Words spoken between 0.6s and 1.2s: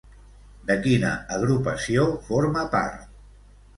De quina